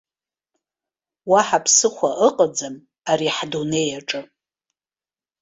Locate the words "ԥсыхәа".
1.63-2.09